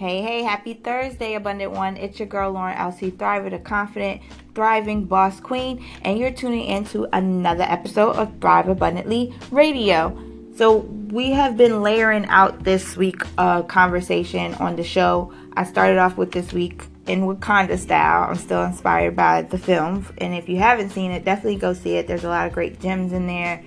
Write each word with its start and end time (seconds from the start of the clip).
Hey, 0.00 0.22
hey, 0.22 0.42
happy 0.42 0.72
Thursday, 0.72 1.34
Abundant 1.34 1.72
One. 1.72 1.98
It's 1.98 2.18
your 2.18 2.26
girl, 2.26 2.52
Lauren 2.52 2.74
LC 2.74 3.12
Thriver, 3.12 3.50
the 3.50 3.58
confident, 3.58 4.22
thriving 4.54 5.04
boss 5.04 5.40
queen, 5.40 5.84
and 6.00 6.18
you're 6.18 6.30
tuning 6.30 6.64
into 6.64 7.06
another 7.12 7.64
episode 7.64 8.16
of 8.16 8.32
Thrive 8.40 8.68
Abundantly 8.68 9.34
Radio. 9.50 10.18
So, 10.56 10.78
we 10.78 11.32
have 11.32 11.58
been 11.58 11.82
layering 11.82 12.24
out 12.28 12.64
this 12.64 12.96
week 12.96 13.24
a 13.36 13.62
conversation 13.62 14.54
on 14.54 14.76
the 14.76 14.84
show. 14.84 15.34
I 15.52 15.64
started 15.64 15.98
off 15.98 16.16
with 16.16 16.32
this 16.32 16.50
week 16.54 16.86
in 17.06 17.24
Wakanda 17.24 17.78
style. 17.78 18.30
I'm 18.30 18.36
still 18.36 18.64
inspired 18.64 19.14
by 19.14 19.42
the 19.42 19.58
film, 19.58 20.06
and 20.16 20.32
if 20.34 20.48
you 20.48 20.56
haven't 20.56 20.92
seen 20.92 21.10
it, 21.10 21.26
definitely 21.26 21.56
go 21.56 21.74
see 21.74 21.96
it. 21.96 22.06
There's 22.06 22.24
a 22.24 22.30
lot 22.30 22.46
of 22.46 22.54
great 22.54 22.80
gems 22.80 23.12
in 23.12 23.26
there 23.26 23.62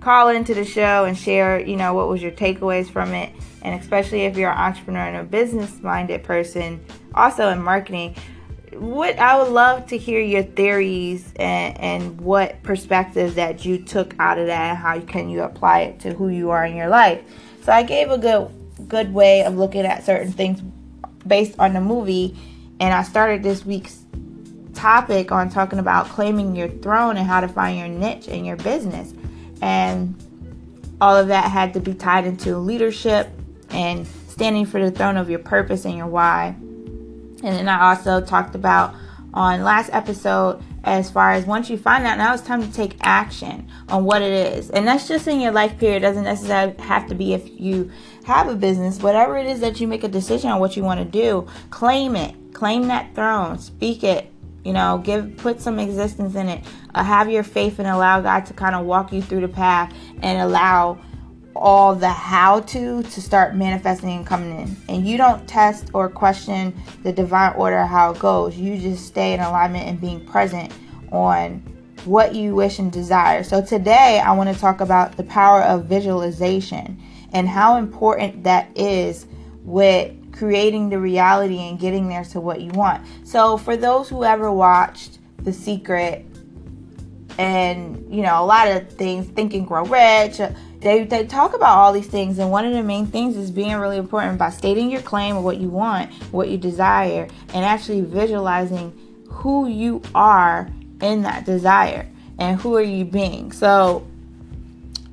call 0.00 0.28
into 0.28 0.54
the 0.54 0.64
show 0.64 1.04
and 1.04 1.16
share, 1.16 1.60
you 1.60 1.76
know, 1.76 1.94
what 1.94 2.08
was 2.08 2.22
your 2.22 2.32
takeaways 2.32 2.88
from 2.88 3.12
it. 3.14 3.32
And 3.62 3.80
especially 3.80 4.22
if 4.22 4.36
you're 4.36 4.50
an 4.50 4.58
entrepreneur 4.58 5.00
and 5.00 5.16
a 5.16 5.24
business 5.24 5.80
minded 5.82 6.22
person, 6.22 6.84
also 7.14 7.48
in 7.48 7.62
marketing, 7.62 8.14
what 8.72 9.18
I 9.18 9.42
would 9.42 9.50
love 9.52 9.86
to 9.88 9.98
hear 9.98 10.20
your 10.20 10.44
theories 10.44 11.32
and, 11.36 11.78
and 11.80 12.20
what 12.20 12.62
perspectives 12.62 13.34
that 13.34 13.64
you 13.64 13.78
took 13.78 14.14
out 14.18 14.38
of 14.38 14.46
that 14.46 14.70
and 14.70 14.78
how 14.78 15.00
can 15.00 15.28
you 15.28 15.42
apply 15.42 15.80
it 15.80 16.00
to 16.00 16.12
who 16.12 16.28
you 16.28 16.50
are 16.50 16.64
in 16.64 16.76
your 16.76 16.88
life. 16.88 17.20
So 17.62 17.72
I 17.72 17.82
gave 17.82 18.10
a 18.10 18.18
good 18.18 18.54
good 18.86 19.12
way 19.12 19.42
of 19.42 19.56
looking 19.56 19.84
at 19.84 20.04
certain 20.06 20.30
things 20.30 20.60
based 21.26 21.58
on 21.58 21.72
the 21.72 21.80
movie 21.80 22.36
and 22.78 22.94
I 22.94 23.02
started 23.02 23.42
this 23.42 23.66
week's 23.66 24.04
topic 24.72 25.32
on 25.32 25.50
talking 25.50 25.80
about 25.80 26.06
claiming 26.06 26.54
your 26.54 26.68
throne 26.68 27.16
and 27.16 27.26
how 27.26 27.40
to 27.40 27.48
find 27.48 27.76
your 27.76 27.88
niche 27.88 28.28
in 28.28 28.44
your 28.44 28.56
business 28.56 29.12
and 29.60 30.14
all 31.00 31.16
of 31.16 31.28
that 31.28 31.50
had 31.50 31.74
to 31.74 31.80
be 31.80 31.94
tied 31.94 32.26
into 32.26 32.56
leadership 32.58 33.28
and 33.70 34.06
standing 34.28 34.66
for 34.66 34.82
the 34.82 34.90
throne 34.90 35.16
of 35.16 35.30
your 35.30 35.38
purpose 35.38 35.84
and 35.84 35.96
your 35.96 36.06
why. 36.06 36.56
And 36.58 37.42
then 37.42 37.68
I 37.68 37.90
also 37.90 38.20
talked 38.20 38.54
about 38.54 38.94
on 39.34 39.62
last 39.62 39.90
episode 39.92 40.62
as 40.84 41.10
far 41.10 41.32
as 41.32 41.44
once 41.44 41.68
you 41.68 41.76
find 41.76 42.06
out 42.06 42.18
now 42.18 42.32
it's 42.32 42.42
time 42.42 42.62
to 42.62 42.72
take 42.72 42.96
action 43.02 43.68
on 43.88 44.04
what 44.04 44.22
it 44.22 44.56
is. 44.56 44.70
And 44.70 44.86
that's 44.86 45.06
just 45.06 45.28
in 45.28 45.40
your 45.40 45.52
life 45.52 45.78
period. 45.78 45.98
It 45.98 46.00
doesn't 46.06 46.24
necessarily 46.24 46.74
have 46.82 47.06
to 47.08 47.14
be 47.14 47.34
if 47.34 47.48
you 47.60 47.90
have 48.24 48.48
a 48.48 48.54
business. 48.54 49.00
Whatever 49.00 49.36
it 49.36 49.46
is 49.46 49.60
that 49.60 49.80
you 49.80 49.86
make 49.86 50.02
a 50.02 50.08
decision 50.08 50.50
on 50.50 50.60
what 50.60 50.76
you 50.76 50.82
want 50.82 51.00
to 51.00 51.04
do 51.04 51.46
claim 51.70 52.16
it. 52.16 52.34
Claim 52.54 52.88
that 52.88 53.14
throne. 53.14 53.58
Speak 53.58 54.02
it 54.02 54.32
you 54.64 54.72
know 54.72 55.00
give 55.04 55.36
put 55.36 55.60
some 55.60 55.78
existence 55.78 56.34
in 56.34 56.48
it. 56.48 56.64
Uh, 56.94 57.04
have 57.04 57.30
your 57.30 57.42
faith 57.42 57.78
and 57.78 57.88
allow 57.88 58.20
god 58.20 58.46
to 58.46 58.54
kind 58.54 58.74
of 58.74 58.86
walk 58.86 59.12
you 59.12 59.22
through 59.22 59.40
the 59.40 59.48
path 59.48 59.94
and 60.22 60.40
allow 60.40 60.98
all 61.54 61.94
the 61.94 62.08
how 62.08 62.60
to 62.60 63.02
to 63.02 63.20
start 63.20 63.54
manifesting 63.54 64.10
and 64.10 64.26
coming 64.26 64.58
in. 64.60 64.76
And 64.88 65.06
you 65.06 65.16
don't 65.16 65.46
test 65.48 65.90
or 65.92 66.08
question 66.08 66.74
the 67.02 67.12
divine 67.12 67.54
order 67.54 67.84
how 67.84 68.12
it 68.12 68.18
goes. 68.18 68.56
You 68.56 68.78
just 68.78 69.06
stay 69.06 69.34
in 69.34 69.40
alignment 69.40 69.86
and 69.86 70.00
being 70.00 70.24
present 70.24 70.72
on 71.10 71.62
what 72.04 72.34
you 72.34 72.54
wish 72.54 72.78
and 72.78 72.92
desire. 72.92 73.42
So 73.42 73.60
today 73.60 74.22
i 74.24 74.32
want 74.32 74.54
to 74.54 74.60
talk 74.60 74.80
about 74.80 75.16
the 75.16 75.24
power 75.24 75.62
of 75.62 75.86
visualization 75.86 77.02
and 77.32 77.48
how 77.48 77.76
important 77.76 78.44
that 78.44 78.76
is 78.76 79.26
with 79.64 80.14
creating 80.38 80.88
the 80.88 80.98
reality 80.98 81.58
and 81.58 81.80
getting 81.80 82.08
there 82.08 82.22
to 82.22 82.40
what 82.40 82.60
you 82.60 82.70
want. 82.70 83.04
So, 83.24 83.56
for 83.56 83.76
those 83.76 84.08
who 84.08 84.24
ever 84.24 84.52
watched 84.52 85.18
The 85.38 85.52
Secret 85.52 86.24
and, 87.38 88.06
you 88.14 88.22
know, 88.22 88.42
a 88.42 88.46
lot 88.46 88.68
of 88.68 88.88
things, 88.92 89.26
Think 89.26 89.52
and 89.54 89.66
Grow 89.66 89.84
Rich, 89.84 90.40
uh, 90.40 90.52
they, 90.80 91.02
they 91.04 91.26
talk 91.26 91.54
about 91.54 91.76
all 91.76 91.92
these 91.92 92.06
things. 92.06 92.38
And 92.38 92.52
one 92.52 92.64
of 92.64 92.72
the 92.72 92.84
main 92.84 93.06
things 93.06 93.36
is 93.36 93.50
being 93.50 93.74
really 93.76 93.96
important 93.96 94.38
by 94.38 94.50
stating 94.50 94.90
your 94.90 95.02
claim 95.02 95.36
of 95.36 95.42
what 95.42 95.58
you 95.58 95.68
want, 95.68 96.12
what 96.32 96.48
you 96.48 96.56
desire, 96.56 97.26
and 97.52 97.64
actually 97.64 98.02
visualizing 98.02 98.92
who 99.28 99.66
you 99.66 100.00
are 100.14 100.70
in 101.02 101.22
that 101.22 101.44
desire 101.44 102.08
and 102.38 102.60
who 102.60 102.76
are 102.76 102.82
you 102.82 103.04
being. 103.04 103.50
So, 103.50 104.06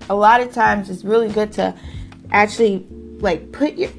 a 0.07 0.16
lot 0.16 0.39
of 0.41 0.53
times 0.53 0.91
it's 0.91 1.03
really 1.03 1.29
good 1.29 1.51
to 1.53 1.73
actually 2.31 2.85
like 3.19 3.51
put 3.51 3.73
your 3.73 3.89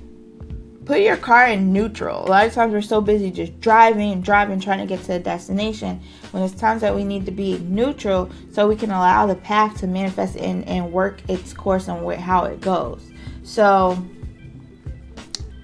put 0.87 1.01
your 1.01 1.17
car 1.17 1.49
in 1.49 1.73
neutral. 1.73 2.25
A 2.25 2.29
lot 2.29 2.47
of 2.47 2.55
times 2.55 2.73
we're 2.73 2.81
so 2.81 3.01
busy 3.01 3.31
just 3.31 3.61
driving 3.61 4.13
and 4.13 4.25
driving, 4.25 4.61
trying 4.61 4.79
to 4.79 4.87
get 4.87 5.01
to 5.03 5.09
the 5.09 5.19
destination, 5.19 6.01
when 6.31 6.45
it's 6.45 6.55
times 6.55 6.81
that 6.81 6.95
we 6.95 7.03
need 7.05 7.27
to 7.27 7.33
be 7.33 7.59
neutral 7.59 8.31
so 8.53 8.69
we 8.69 8.77
can 8.77 8.91
allow 8.91 9.27
the 9.27 9.35
path 9.35 9.79
to 9.81 9.89
manifest 9.89 10.37
and, 10.37 10.67
and 10.69 10.93
work 10.93 11.21
its 11.29 11.53
course 11.53 11.89
and 11.89 12.11
how 12.15 12.45
it 12.45 12.61
goes. 12.61 13.11
So 13.43 14.03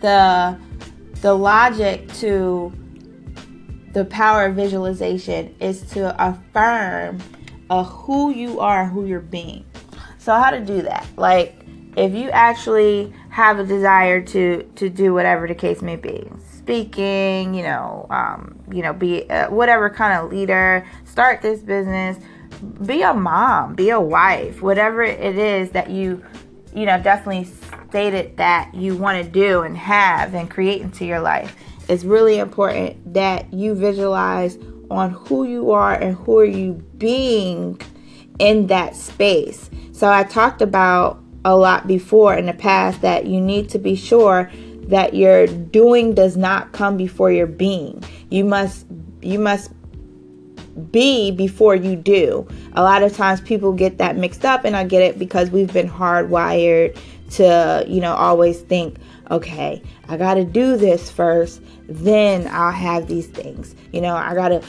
the 0.01 0.59
the 1.21 1.33
logic 1.33 2.13
to 2.15 2.73
the 3.93 4.05
power 4.07 4.47
of 4.47 4.57
visualization 4.57 5.55
is 5.61 5.83
to 5.93 6.15
affirm 6.19 7.21
a 7.71 7.85
who 7.85 8.31
you 8.31 8.59
are, 8.59 8.87
who 8.87 9.07
you're 9.07 9.21
being. 9.21 9.65
So 10.19 10.35
how 10.35 10.51
to 10.51 10.61
do 10.61 10.83
that? 10.83 11.07
Like 11.17 11.62
if 11.97 12.15
you 12.15 12.31
actually 12.31 13.13
have 13.31 13.59
a 13.59 13.65
desire 13.65 14.21
to 14.23 14.63
to 14.77 14.89
do 14.89 15.13
whatever 15.13 15.47
the 15.47 15.55
case 15.55 15.83
may 15.83 15.97
be 15.97 16.29
speaking 16.55 17.55
you 17.55 17.63
know 17.63 18.07
um, 18.11 18.59
you 18.71 18.83
know 18.83 18.93
be 18.93 19.25
whatever 19.49 19.91
kind 19.91 20.19
of 20.19 20.31
leader 20.31 20.87
start 21.05 21.43
this 21.43 21.61
business 21.61 22.19
be 22.87 23.03
a 23.03 23.13
mom 23.13 23.75
be 23.75 23.91
a 23.91 24.01
wife 24.01 24.63
whatever 24.63 25.03
it 25.03 25.37
is 25.37 25.71
that 25.71 25.91
you 25.91 26.23
you 26.75 26.87
know 26.87 27.01
definitely 27.03 27.45
stated 27.89 28.37
that 28.37 28.73
you 28.75 28.97
want 28.97 29.23
to 29.23 29.31
do 29.31 29.63
and 29.63 29.77
have 29.77 30.35
and 30.35 30.51
create 30.51 30.81
into 30.81 31.05
your 31.05 31.21
life 31.21 31.57
it's 31.89 32.05
really 32.05 32.39
important 32.39 33.13
that 33.13 33.53
you 33.53 33.75
visualize 33.75 34.57
on 34.91 35.11
who 35.11 35.45
you 35.45 35.73
are 35.73 35.95
and 35.95 36.15
who 36.17 36.39
are 36.39 36.45
you 36.45 36.75
being 36.99 37.81
in 38.39 38.67
that 38.69 38.95
space. 38.95 39.71
So 39.93 40.11
i 40.11 40.23
talked 40.23 40.63
about 40.63 41.22
a 41.45 41.57
lot 41.57 41.87
before 41.87 42.35
in 42.35 42.47
the 42.47 42.53
past 42.53 43.01
that 43.03 43.27
you 43.27 43.41
need 43.41 43.69
to 43.71 43.79
be 43.79 43.97
sure 43.97 44.51
that 44.85 45.15
your 45.15 45.47
doing 45.47 46.15
does 46.15 46.37
not 46.37 46.73
come 46.73 46.97
before 46.97 47.31
your 47.33 47.47
being. 47.47 48.03
You 48.31 48.45
must 48.45 48.87
you 49.21 49.39
must 49.39 49.73
be 50.91 51.31
before 51.31 51.75
you 51.75 51.97
do. 51.97 52.47
A 52.75 52.83
lot 52.83 53.03
of 53.03 53.15
times 53.15 53.41
people 53.41 53.73
get 53.73 53.99
that 53.99 54.17
mixed 54.17 54.45
up 54.45 54.65
and 54.65 54.77
I 54.77 54.85
get 54.85 55.03
it 55.03 55.19
because 55.19 55.51
we've 55.51 55.73
been 55.73 55.89
hardwired 55.89 56.99
to, 57.33 57.85
you 57.89 58.01
know, 58.01 58.15
always 58.15 58.61
think, 58.61 58.97
okay, 59.31 59.83
I 60.09 60.17
got 60.17 60.35
to 60.35 60.45
do 60.45 60.77
this 60.77 61.11
first, 61.11 61.63
then 61.89 62.49
I'll 62.51 62.73
have 62.73 63.07
these 63.07 63.27
things. 63.27 63.75
You 63.93 64.01
know, 64.01 64.15
I 64.15 64.35
got 64.35 64.49
to 64.49 64.63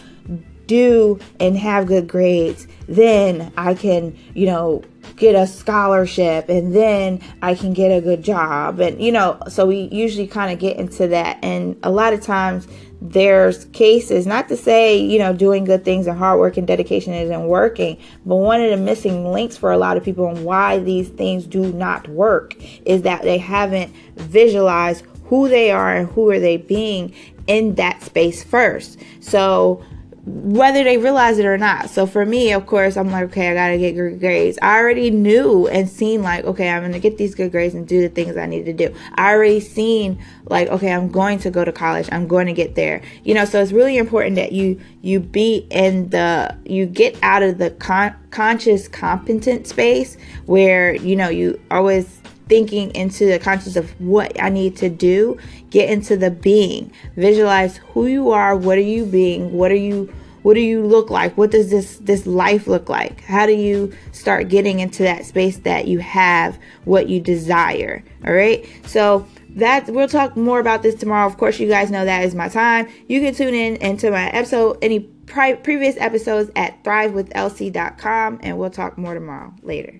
do 0.67 1.19
and 1.39 1.57
have 1.57 1.87
good 1.87 2.07
grades, 2.07 2.67
then 2.87 3.51
I 3.57 3.73
can, 3.73 4.17
you 4.33 4.45
know, 4.45 4.83
get 5.15 5.35
a 5.35 5.47
scholarship 5.47 6.49
and 6.49 6.75
then 6.75 7.21
I 7.41 7.55
can 7.55 7.73
get 7.73 7.89
a 7.89 8.01
good 8.01 8.23
job. 8.23 8.79
And, 8.79 9.01
you 9.01 9.11
know, 9.11 9.39
so 9.49 9.65
we 9.65 9.89
usually 9.91 10.27
kind 10.27 10.51
of 10.51 10.59
get 10.59 10.77
into 10.77 11.07
that. 11.09 11.39
And 11.43 11.77
a 11.83 11.91
lot 11.91 12.13
of 12.13 12.21
times 12.21 12.67
there's 13.01 13.65
cases, 13.65 14.25
not 14.25 14.47
to 14.47 14.55
say, 14.55 14.97
you 14.97 15.19
know, 15.19 15.33
doing 15.33 15.65
good 15.65 15.83
things 15.83 16.07
and 16.07 16.17
hard 16.17 16.39
work 16.39 16.55
and 16.55 16.65
dedication 16.65 17.13
isn't 17.13 17.47
working, 17.47 17.97
but 18.25 18.37
one 18.37 18.61
of 18.61 18.69
the 18.69 18.77
missing 18.77 19.29
links 19.29 19.57
for 19.57 19.71
a 19.71 19.77
lot 19.77 19.97
of 19.97 20.03
people 20.03 20.27
and 20.27 20.45
why 20.45 20.79
these 20.79 21.09
things 21.09 21.45
do 21.45 21.73
not 21.73 22.07
work 22.07 22.55
is 22.85 23.01
that 23.01 23.23
they 23.23 23.37
haven't 23.37 23.93
visualized 24.15 25.05
who 25.25 25.49
they 25.49 25.69
are 25.69 25.95
and 25.95 26.07
who 26.11 26.29
are 26.29 26.39
they 26.39 26.55
being 26.55 27.13
in 27.47 27.75
that 27.75 28.01
space 28.01 28.43
first. 28.43 28.99
So, 29.19 29.83
whether 30.25 30.85
they 30.85 30.97
realize 30.97 31.37
it 31.37 31.45
or 31.45 31.57
not. 31.57 31.89
So 31.89 32.05
for 32.05 32.25
me, 32.25 32.53
of 32.53 32.65
course, 32.65 32.95
I'm 32.95 33.11
like, 33.11 33.25
okay, 33.25 33.51
I 33.51 33.53
gotta 33.53 33.77
get 33.77 33.93
good 33.93 34.21
grades. 34.21 34.57
I 34.61 34.77
already 34.77 35.11
knew 35.11 35.67
and 35.67 35.89
seen 35.89 36.21
like, 36.21 36.45
okay, 36.45 36.69
I'm 36.69 36.81
gonna 36.81 36.99
get 36.99 37.17
these 37.17 37.35
good 37.35 37.51
grades 37.51 37.75
and 37.75 37.85
do 37.85 38.01
the 38.01 38.07
things 38.07 38.37
I 38.37 38.45
need 38.45 38.65
to 38.65 38.73
do. 38.73 38.95
I 39.15 39.33
already 39.33 39.59
seen 39.59 40.23
like, 40.45 40.69
okay, 40.69 40.93
I'm 40.93 41.09
going 41.09 41.39
to 41.39 41.51
go 41.51 41.65
to 41.65 41.73
college. 41.73 42.07
I'm 42.11 42.27
going 42.27 42.47
to 42.47 42.53
get 42.53 42.75
there. 42.75 43.01
You 43.23 43.33
know, 43.33 43.43
so 43.43 43.61
it's 43.61 43.73
really 43.73 43.97
important 43.97 44.35
that 44.37 44.53
you 44.53 44.79
you 45.01 45.19
be 45.19 45.67
in 45.69 46.09
the 46.09 46.55
you 46.65 46.85
get 46.85 47.17
out 47.21 47.43
of 47.43 47.57
the 47.57 47.71
con- 47.71 48.15
conscious 48.31 48.87
competent 48.87 49.67
space 49.67 50.15
where 50.45 50.95
you 50.95 51.17
know 51.17 51.27
you 51.27 51.59
always 51.69 52.21
thinking 52.47 52.91
into 52.91 53.25
the 53.25 53.39
conscious 53.39 53.75
of 53.75 53.99
what 53.99 54.39
I 54.41 54.49
need 54.49 54.75
to 54.77 54.89
do, 54.89 55.37
get 55.69 55.89
into 55.89 56.17
the 56.17 56.31
being. 56.31 56.91
Visualize 57.15 57.77
who 57.77 58.07
you 58.07 58.31
are, 58.31 58.55
what 58.55 58.77
are 58.77 58.81
you 58.81 59.05
being, 59.05 59.53
what 59.53 59.71
are 59.71 59.75
you 59.75 60.13
what 60.43 60.55
do 60.55 60.59
you 60.59 60.85
look 60.85 61.09
like? 61.09 61.37
What 61.37 61.51
does 61.51 61.71
this 61.71 61.97
this 61.97 62.27
life 62.27 62.67
look 62.67 62.89
like? 62.89 63.21
How 63.21 63.45
do 63.45 63.53
you 63.53 63.93
start 64.11 64.49
getting 64.49 64.81
into 64.81 65.03
that 65.03 65.25
space 65.25 65.57
that 65.59 65.87
you 65.87 65.99
have 65.99 66.59
what 66.83 67.07
you 67.07 67.21
desire? 67.21 68.03
All 68.25 68.33
right? 68.33 68.65
So 68.85 69.25
that 69.55 69.87
we'll 69.89 70.07
talk 70.07 70.35
more 70.35 70.59
about 70.59 70.83
this 70.83 70.95
tomorrow. 70.95 71.25
Of 71.25 71.37
course, 71.37 71.59
you 71.59 71.67
guys 71.67 71.91
know 71.91 72.05
that 72.05 72.25
is 72.25 72.35
my 72.35 72.49
time. 72.49 72.87
You 73.07 73.21
can 73.21 73.33
tune 73.33 73.53
in 73.53 73.77
into 73.77 74.11
my 74.11 74.29
episode, 74.29 74.77
any 74.81 74.99
pri- 74.99 75.55
previous 75.55 75.95
episodes 75.97 76.51
at 76.55 76.83
thrivewithlc.com, 76.83 78.39
and 78.43 78.57
we'll 78.57 78.69
talk 78.69 78.97
more 78.97 79.13
tomorrow. 79.13 79.53
Later. 79.61 79.99